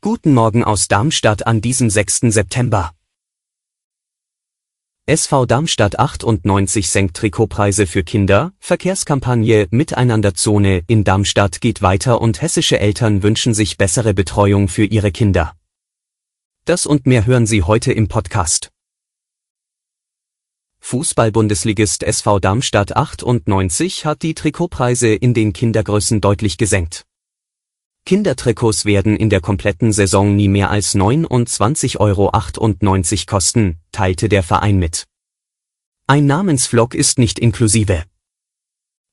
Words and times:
Guten 0.00 0.34
Morgen 0.34 0.62
aus 0.62 0.86
Darmstadt 0.86 1.48
an 1.48 1.60
diesem 1.60 1.90
6. 1.90 2.32
September. 2.32 2.92
SV 5.06 5.46
Darmstadt 5.46 5.98
98 5.98 6.88
senkt 6.88 7.16
Trikotpreise 7.16 7.88
für 7.88 8.04
Kinder, 8.04 8.52
Verkehrskampagne 8.60 9.66
Miteinanderzone 9.72 10.84
in 10.86 11.02
Darmstadt 11.02 11.60
geht 11.60 11.82
weiter 11.82 12.20
und 12.20 12.40
hessische 12.40 12.78
Eltern 12.78 13.24
wünschen 13.24 13.52
sich 13.52 13.76
bessere 13.76 14.14
Betreuung 14.14 14.68
für 14.68 14.84
ihre 14.84 15.10
Kinder. 15.10 15.56
Das 16.66 16.86
und 16.86 17.06
mehr 17.06 17.26
hören 17.26 17.46
Sie 17.46 17.64
heute 17.64 17.92
im 17.92 18.06
Podcast. 18.06 18.70
Fußball-Bundesligist 20.78 22.04
SV 22.04 22.38
Darmstadt 22.38 22.96
98 22.96 24.06
hat 24.06 24.22
die 24.22 24.34
Trikotpreise 24.34 25.08
in 25.08 25.34
den 25.34 25.52
Kindergrößen 25.52 26.20
deutlich 26.20 26.58
gesenkt. 26.58 27.06
Kindertrikots 28.06 28.84
werden 28.84 29.16
in 29.16 29.30
der 29.30 29.40
kompletten 29.40 29.92
Saison 29.92 30.34
nie 30.34 30.48
mehr 30.48 30.70
als 30.70 30.94
29,98 30.94 31.98
Euro 31.98 32.30
kosten, 33.26 33.78
teilte 33.92 34.28
der 34.28 34.42
Verein 34.42 34.78
mit. 34.78 35.06
Ein 36.06 36.26
Namensvlog 36.26 36.94
ist 36.94 37.18
nicht 37.18 37.38
inklusive. 37.38 38.04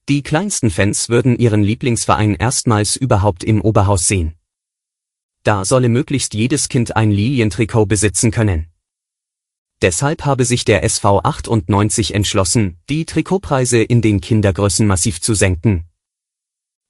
Die 0.09 0.23
kleinsten 0.23 0.69
Fans 0.71 1.09
würden 1.09 1.37
ihren 1.37 1.63
Lieblingsverein 1.63 2.35
erstmals 2.35 2.95
überhaupt 2.95 3.43
im 3.43 3.61
Oberhaus 3.61 4.07
sehen. 4.07 4.35
Da 5.43 5.65
solle 5.65 5.89
möglichst 5.89 6.33
jedes 6.33 6.69
Kind 6.69 6.95
ein 6.95 7.11
Lilientrikot 7.11 7.85
besitzen 7.85 8.31
können. 8.31 8.67
Deshalb 9.81 10.25
habe 10.25 10.43
sich 10.43 10.65
der 10.65 10.83
SV 10.83 11.19
98 11.23 12.15
entschlossen, 12.15 12.79
die 12.89 13.05
Trikotpreise 13.05 13.83
in 13.83 14.01
den 14.01 14.21
Kindergrößen 14.21 14.87
massiv 14.87 15.21
zu 15.21 15.35
senken. 15.35 15.86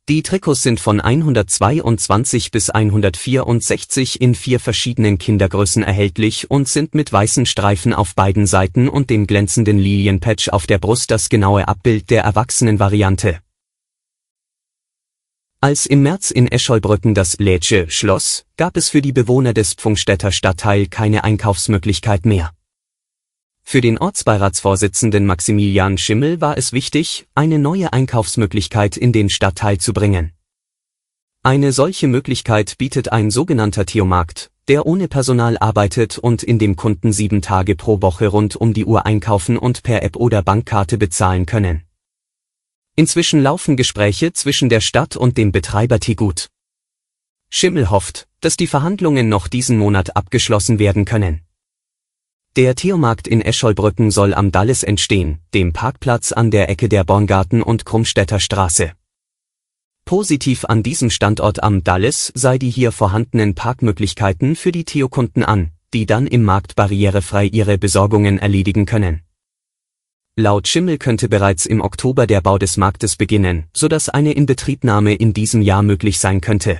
Die 0.09 0.23
Trikots 0.23 0.61
sind 0.61 0.79
von 0.79 1.01
122 1.01 2.51
bis 2.51 2.69
164 2.69 4.21
in 4.21 4.35
vier 4.35 4.61
verschiedenen 4.61 5.17
Kindergrößen 5.17 5.83
erhältlich 5.83 6.49
und 6.49 6.69
sind 6.69 6.95
mit 6.95 7.11
weißen 7.11 7.45
Streifen 7.45 7.93
auf 7.93 8.15
beiden 8.15 8.47
Seiten 8.47 8.87
und 8.87 9.09
dem 9.09 9.27
glänzenden 9.27 9.77
Lilienpatch 9.77 10.47
auf 10.47 10.65
der 10.65 10.77
Brust 10.77 11.11
das 11.11 11.27
genaue 11.27 11.67
Abbild 11.67 12.09
der 12.09 12.23
Erwachsenenvariante. 12.23 13.39
Als 15.59 15.85
im 15.85 16.03
März 16.03 16.31
in 16.31 16.47
Escholbrücken 16.47 17.13
das 17.13 17.37
Lätsche 17.39 17.89
schloss, 17.89 18.45
gab 18.55 18.77
es 18.77 18.87
für 18.87 19.01
die 19.01 19.11
Bewohner 19.11 19.53
des 19.53 19.73
Pfungstädter 19.73 20.31
Stadtteil 20.31 20.87
keine 20.87 21.25
Einkaufsmöglichkeit 21.25 22.25
mehr. 22.25 22.53
Für 23.69 23.81
den 23.81 23.97
Ortsbeiratsvorsitzenden 23.97 25.25
Maximilian 25.25 25.97
Schimmel 25.97 26.39
war 26.39 26.57
es 26.57 26.71
wichtig, 26.71 27.27
eine 27.35 27.59
neue 27.59 27.91
Einkaufsmöglichkeit 27.91 28.95
in 28.95 29.11
den 29.11 29.29
Stadtteil 29.29 29.77
zu 29.77 29.91
bringen. 29.91 30.31
Eine 31.43 31.73
solche 31.73 32.07
Möglichkeit 32.07 32.77
bietet 32.77 33.11
ein 33.11 33.29
sogenannter 33.29 33.85
Theomarkt, 33.85 34.51
der 34.69 34.85
ohne 34.85 35.09
Personal 35.09 35.57
arbeitet 35.57 36.17
und 36.17 36.43
in 36.43 36.59
dem 36.59 36.77
Kunden 36.77 37.11
sieben 37.11 37.41
Tage 37.41 37.75
pro 37.75 38.01
Woche 38.01 38.27
rund 38.27 38.55
um 38.55 38.73
die 38.73 38.85
Uhr 38.85 39.05
einkaufen 39.05 39.57
und 39.57 39.83
per 39.83 40.01
App 40.01 40.15
oder 40.15 40.41
Bankkarte 40.41 40.97
bezahlen 40.97 41.45
können. 41.45 41.83
Inzwischen 42.95 43.43
laufen 43.43 43.75
Gespräche 43.75 44.31
zwischen 44.31 44.69
der 44.69 44.79
Stadt 44.79 45.17
und 45.17 45.37
dem 45.37 45.51
Betreiber 45.51 45.99
Tegut. 45.99 46.47
Schimmel 47.49 47.89
hofft, 47.89 48.29
dass 48.39 48.55
die 48.55 48.67
Verhandlungen 48.67 49.27
noch 49.27 49.49
diesen 49.49 49.77
Monat 49.77 50.15
abgeschlossen 50.15 50.79
werden 50.79 51.03
können. 51.03 51.41
Der 52.57 52.73
Theomarkt 52.73 53.27
in 53.27 53.41
Escholbrücken 53.41 54.09
soll 54.09 54.33
am 54.33 54.51
Dalles 54.51 54.81
entstehen, 54.81 55.37
dem 55.53 55.73
Parkplatz 55.73 56.31
an 56.31 56.49
der 56.49 56.69
Ecke 56.69 56.89
der 56.89 57.03
Borngarten 57.03 57.61
und 57.61 57.85
Krummstädter 57.85 58.39
Straße. 58.39 58.93
Positiv 60.05 60.65
an 60.65 60.81
diesem 60.81 61.11
Standort 61.11 61.61
am 61.61 61.83
Dalles 61.83 62.31
sei 62.33 62.57
die 62.57 62.71
hier 62.71 62.91
vorhandenen 62.91 63.53
Parkmöglichkeiten 63.53 64.55
für 64.55 64.71
die 64.71 64.85
Theo-Kunden 64.85 65.43
an, 65.43 65.69
die 65.93 66.07
dann 66.07 66.25
im 66.25 66.43
Markt 66.43 66.75
barrierefrei 66.75 67.45
ihre 67.45 67.77
Besorgungen 67.77 68.39
erledigen 68.39 68.87
können. 68.87 69.21
Laut 70.35 70.67
Schimmel 70.67 70.97
könnte 70.97 71.29
bereits 71.29 71.67
im 71.67 71.79
Oktober 71.79 72.25
der 72.25 72.41
Bau 72.41 72.57
des 72.57 72.77
Marktes 72.77 73.17
beginnen, 73.17 73.65
so 73.71 73.87
dass 73.87 74.09
eine 74.09 74.33
Inbetriebnahme 74.33 75.13
in 75.13 75.31
diesem 75.31 75.61
Jahr 75.61 75.83
möglich 75.83 76.17
sein 76.17 76.41
könnte. 76.41 76.79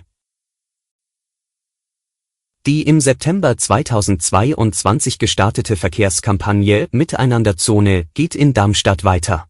Die 2.67 2.81
im 2.81 2.99
September 2.99 3.55
2022 3.55 5.19
gestartete 5.19 5.77
Verkehrskampagne 5.77 6.89
Miteinanderzone 6.91 8.07
geht 8.13 8.35
in 8.35 8.53
Darmstadt 8.53 9.05
weiter. 9.05 9.47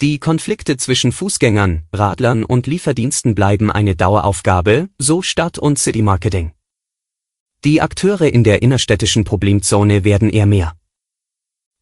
Die 0.00 0.18
Konflikte 0.18 0.78
zwischen 0.78 1.12
Fußgängern, 1.12 1.82
Radlern 1.92 2.44
und 2.44 2.66
Lieferdiensten 2.66 3.34
bleiben 3.34 3.70
eine 3.70 3.94
Daueraufgabe, 3.94 4.88
so 4.96 5.20
Stadt 5.20 5.58
und 5.58 5.78
City 5.78 6.00
Marketing. 6.00 6.52
Die 7.66 7.82
Akteure 7.82 8.32
in 8.32 8.42
der 8.42 8.62
innerstädtischen 8.62 9.24
Problemzone 9.24 10.02
werden 10.02 10.30
eher 10.30 10.46
mehr. 10.46 10.72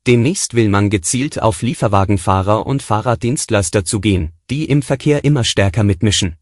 Demnächst 0.09 0.55
will 0.55 0.69
man 0.69 0.91
gezielt 0.91 1.41
auf 1.41 1.63
Lieferwagenfahrer 1.63 2.67
und 2.67 2.83
Fahrraddienstleister 2.83 3.85
zugehen, 3.85 4.33
die 4.51 4.65
im 4.65 4.83
Verkehr 4.83 5.23
immer 5.23 5.45
stärker 5.45 5.85
mitmischen. 5.85 6.35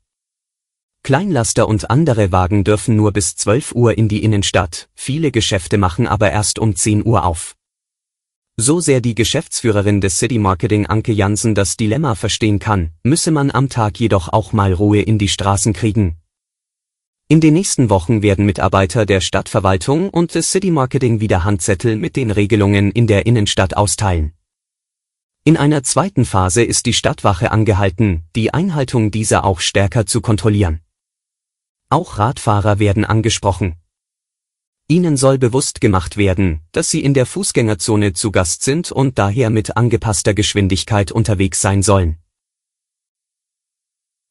Kleinlaster 1.04 1.68
und 1.68 1.90
andere 1.90 2.32
Wagen 2.32 2.64
dürfen 2.64 2.96
nur 2.96 3.12
bis 3.12 3.36
12 3.36 3.72
Uhr 3.72 3.98
in 3.98 4.08
die 4.08 4.24
Innenstadt, 4.24 4.88
viele 4.94 5.30
Geschäfte 5.30 5.76
machen 5.76 6.06
aber 6.06 6.30
erst 6.30 6.58
um 6.58 6.74
10 6.74 7.04
Uhr 7.04 7.26
auf. 7.26 7.56
So 8.56 8.80
sehr 8.80 9.02
die 9.02 9.14
Geschäftsführerin 9.14 10.00
des 10.00 10.18
City 10.18 10.38
Marketing 10.38 10.86
Anke 10.86 11.12
Jansen 11.12 11.54
das 11.54 11.76
Dilemma 11.76 12.14
verstehen 12.14 12.58
kann, 12.58 12.92
müsse 13.02 13.32
man 13.32 13.50
am 13.50 13.68
Tag 13.68 14.00
jedoch 14.00 14.30
auch 14.30 14.54
mal 14.54 14.72
Ruhe 14.72 15.02
in 15.02 15.18
die 15.18 15.28
Straßen 15.28 15.74
kriegen. 15.74 16.16
In 17.28 17.42
den 17.42 17.52
nächsten 17.52 17.90
Wochen 17.90 18.22
werden 18.22 18.46
Mitarbeiter 18.46 19.04
der 19.04 19.20
Stadtverwaltung 19.20 20.08
und 20.08 20.34
des 20.34 20.52
City 20.52 20.70
Marketing 20.70 21.20
wieder 21.20 21.44
Handzettel 21.44 21.96
mit 21.96 22.16
den 22.16 22.30
Regelungen 22.30 22.90
in 22.90 23.06
der 23.06 23.26
Innenstadt 23.26 23.76
austeilen. 23.76 24.32
In 25.44 25.58
einer 25.58 25.82
zweiten 25.82 26.24
Phase 26.24 26.62
ist 26.62 26.86
die 26.86 26.94
Stadtwache 26.94 27.50
angehalten, 27.50 28.24
die 28.34 28.54
Einhaltung 28.54 29.10
dieser 29.10 29.44
auch 29.44 29.60
stärker 29.60 30.06
zu 30.06 30.22
kontrollieren. 30.22 30.80
Auch 31.94 32.18
Radfahrer 32.18 32.80
werden 32.80 33.04
angesprochen. 33.04 33.76
Ihnen 34.88 35.16
soll 35.16 35.38
bewusst 35.38 35.80
gemacht 35.80 36.16
werden, 36.16 36.58
dass 36.72 36.90
sie 36.90 37.04
in 37.04 37.14
der 37.14 37.24
Fußgängerzone 37.24 38.14
zu 38.14 38.32
Gast 38.32 38.64
sind 38.64 38.90
und 38.90 39.16
daher 39.16 39.48
mit 39.48 39.76
angepasster 39.76 40.34
Geschwindigkeit 40.34 41.12
unterwegs 41.12 41.60
sein 41.60 41.84
sollen. 41.84 42.16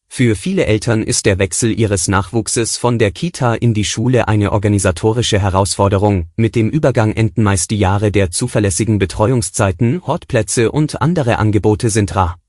Für 0.10 0.36
viele 0.36 0.66
Eltern 0.66 1.04
ist 1.04 1.26
der 1.26 1.40
Wechsel 1.40 1.72
ihres 1.80 2.10
Nachwuchses 2.10 2.76
von 2.76 3.00
der 3.00 3.12
Kita 3.12 3.56
in 3.56 3.74
die 3.74 3.86
Schule 3.86 4.28
eine 4.28 4.52
organisatorische 4.52 5.40
Herausforderung, 5.40 6.28
mit 6.36 6.56
dem 6.56 6.70
Übergang 6.70 7.14
enden 7.14 7.44
meist 7.44 7.72
die 7.72 7.80
Jahre 7.80 8.12
der 8.12 8.30
zuverlässigen 8.30 9.00
Betreuungszeiten, 9.00 10.06
Hortplätze 10.06 10.70
und 10.70 11.02
andere 11.02 11.38
Angebote 11.38 11.90
sind 11.90 12.14
rar. 12.14 12.43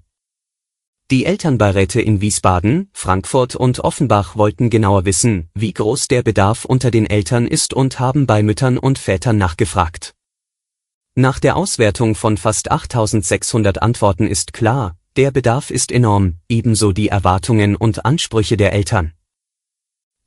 Die 1.12 1.26
Elternbeiräte 1.26 2.00
in 2.00 2.22
Wiesbaden, 2.22 2.90
Frankfurt 2.94 3.58
und 3.58 3.82
Offenbach 3.82 4.38
wollten 4.38 4.70
genauer 4.70 5.04
wissen, 5.04 5.50
wie 5.56 5.74
groß 5.74 6.08
der 6.08 6.24
Bedarf 6.24 6.64
unter 6.64 6.90
den 6.90 7.06
Eltern 7.06 7.48
ist 7.48 7.74
und 7.74 8.00
haben 8.00 8.28
bei 8.28 8.44
Müttern 8.44 8.78
und 8.78 8.98
Vätern 8.98 9.38
nachgefragt. 9.38 10.14
Nach 11.16 11.40
der 11.40 11.58
Auswertung 11.58 12.16
von 12.16 12.38
fast 12.38 12.72
8600 12.72 13.82
Antworten 13.82 14.28
ist 14.28 14.54
klar, 14.54 14.96
der 15.18 15.31
Bedarf 15.31 15.72
ist 15.72 15.92
enorm, 15.92 16.36
ebenso 16.48 16.94
die 16.94 17.10
Erwartungen 17.10 17.75
und 17.75 18.06
Ansprüche 18.06 18.56
der 18.56 18.72
Eltern. 18.72 19.12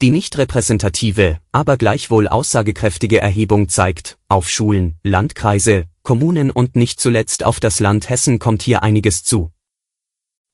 Die 0.02 0.10
nicht 0.10 0.36
repräsentative, 0.36 1.38
aber 1.52 1.78
gleichwohl 1.78 2.28
aussagekräftige 2.28 3.18
Erhebung 3.18 3.70
zeigt, 3.70 4.18
auf 4.28 4.50
Schulen, 4.50 4.98
Landkreise, 5.02 5.86
Kommunen 6.02 6.50
und 6.50 6.76
nicht 6.76 7.00
zuletzt 7.00 7.44
auf 7.44 7.60
das 7.60 7.80
Land 7.80 8.10
Hessen 8.10 8.38
kommt 8.38 8.62
hier 8.62 8.82
einiges 8.82 9.24
zu. 9.24 9.52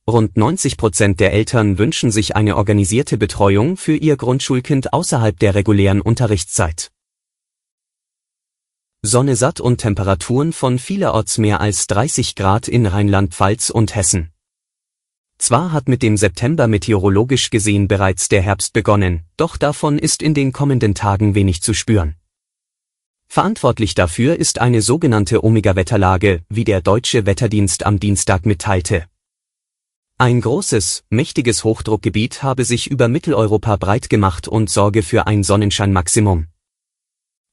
Rund 0.09 0.37
90 0.37 0.77
Prozent 0.77 1.19
der 1.19 1.32
Eltern 1.32 1.79
wünschen 1.79 2.12
sich 2.12 2.37
eine 2.37 2.56
organisierte 2.56 3.19
Betreuung 3.19 3.77
für 3.77 3.97
ihr 3.97 4.17
Grundschulkind 4.17 4.93
außerhalb 4.93 5.38
der 5.41 5.56
regulären 5.56 6.00
Unterrichtszeit. 6.00 6.93
Sonne 9.02 9.35
satt 9.35 9.61
und 9.61 9.79
Temperaturen 9.79 10.52
von 10.52 10.79
vielerorts 10.79 11.38
mehr 11.38 11.62
als 11.62 11.87
30 11.87 12.35
Grad 12.35 12.69
in 12.69 12.85
Rheinland-Pfalz 12.85 13.70
und 13.70 13.94
Hessen. 13.94 14.31
Zwar 15.38 15.73
hat 15.73 15.88
mit 15.88 16.02
dem 16.02 16.19
September 16.19 16.69
meteorologisch 16.69 17.49
gesehen 17.49 17.88
bereits 17.88 18.29
der 18.29 18.43
Herbst 18.43 18.75
begonnen, 18.75 19.25
doch 19.38 19.56
davon 19.56 19.99
ist 19.99 20.23
in 20.23 20.35
den 20.35 20.52
kommenden 20.52 20.94
Tagen 20.94 21.35
wenig 21.35 21.62
zu 21.62 21.73
spüren. 21.73 22.17
Verantwortlich 23.26 23.94
dafür 23.94 24.37
ist 24.37 24.61
eine 24.61 24.82
sogenannte 24.82 25.43
Omega-Wetterlage, 25.44 26.43
wie 26.50 26.64
der 26.64 26.82
deutsche 26.82 27.25
Wetterdienst 27.25 27.87
am 27.87 28.00
Dienstag 28.00 28.44
mitteilte. 28.44 29.06
Ein 30.19 30.43
großes, 30.43 31.05
mächtiges 31.08 31.64
Hochdruckgebiet 31.64 32.43
habe 32.43 32.67
sich 32.67 32.91
über 32.91 33.08
Mitteleuropa 33.08 33.76
breit 33.76 34.11
gemacht 34.11 34.46
und 34.46 34.69
sorge 34.69 35.03
für 35.03 35.26
ein 35.26 35.43
Sonnenscheinmaximum. 35.43 36.49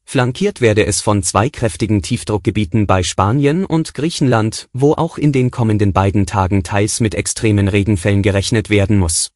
Flankiert 0.10 0.62
werde 0.62 0.86
es 0.86 1.02
von 1.02 1.22
zwei 1.22 1.50
kräftigen 1.50 2.02
Tiefdruckgebieten 2.02 2.88
bei 2.88 3.04
Spanien 3.04 3.66
und 3.66 3.94
Griechenland, 3.94 4.70
wo 4.72 4.94
auch 4.94 5.18
in 5.18 5.34
den 5.34 5.52
kommenden 5.52 5.92
beiden 5.92 6.26
Tagen 6.26 6.64
teils 6.64 7.02
mit 7.02 7.14
extremen 7.14 7.68
Regenfällen 7.68 8.24
gerechnet 8.24 8.70
werden 8.70 9.00
muss. 9.00 9.32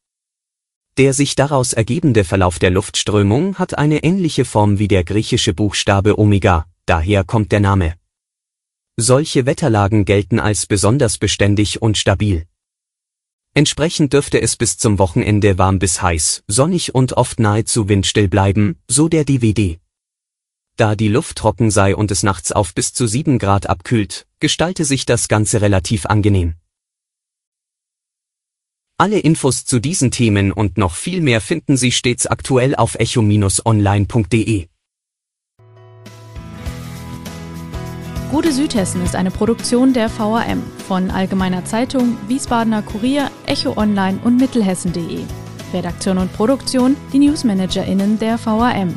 Der 0.96 1.12
sich 1.12 1.34
daraus 1.34 1.74
ergebende 1.74 2.24
Verlauf 2.24 2.58
der 2.58 2.70
Luftströmung 2.70 3.56
hat 3.56 3.76
eine 3.76 4.02
ähnliche 4.02 4.46
Form 4.46 4.78
wie 4.78 4.88
der 4.88 5.04
griechische 5.04 5.52
Buchstabe 5.52 6.18
Omega, 6.18 6.64
daher 6.86 7.22
kommt 7.22 7.52
der 7.52 7.60
Name. 7.60 7.96
Solche 8.96 9.44
Wetterlagen 9.44 10.06
gelten 10.06 10.40
als 10.40 10.64
besonders 10.64 11.18
beständig 11.18 11.82
und 11.82 11.98
stabil. 11.98 12.46
Entsprechend 13.52 14.14
dürfte 14.14 14.40
es 14.40 14.56
bis 14.56 14.78
zum 14.78 14.98
Wochenende 14.98 15.58
warm 15.58 15.78
bis 15.78 16.00
heiß, 16.00 16.44
sonnig 16.48 16.94
und 16.94 17.12
oft 17.12 17.40
nahezu 17.40 17.90
windstill 17.90 18.28
bleiben, 18.28 18.78
so 18.88 19.08
der 19.08 19.26
DWD. 19.26 19.81
Da 20.76 20.96
die 20.96 21.08
Luft 21.08 21.36
trocken 21.36 21.70
sei 21.70 21.94
und 21.94 22.10
es 22.10 22.22
nachts 22.22 22.50
auf 22.50 22.74
bis 22.74 22.94
zu 22.94 23.06
7 23.06 23.38
Grad 23.38 23.68
abkühlt, 23.68 24.26
gestalte 24.40 24.84
sich 24.84 25.04
das 25.04 25.28
Ganze 25.28 25.60
relativ 25.60 26.06
angenehm. 26.06 26.54
Alle 28.96 29.18
Infos 29.18 29.64
zu 29.64 29.80
diesen 29.80 30.10
Themen 30.10 30.52
und 30.52 30.78
noch 30.78 30.94
viel 30.94 31.20
mehr 31.20 31.40
finden 31.40 31.76
Sie 31.76 31.92
stets 31.92 32.26
aktuell 32.26 32.74
auf 32.74 32.94
echo-online.de. 32.94 34.68
Gute 38.30 38.52
Südhessen 38.52 39.04
ist 39.04 39.14
eine 39.14 39.30
Produktion 39.30 39.92
der 39.92 40.08
VAM 40.08 40.62
von 40.88 41.10
Allgemeiner 41.10 41.66
Zeitung, 41.66 42.16
Wiesbadener 42.28 42.80
Kurier, 42.80 43.30
Echo 43.44 43.76
Online 43.76 44.18
und 44.24 44.38
Mittelhessen.de. 44.38 45.20
Redaktion 45.74 46.16
und 46.16 46.32
Produktion 46.32 46.96
die 47.12 47.18
NewsmanagerInnen 47.18 48.18
der 48.18 48.38
VAM. 48.38 48.96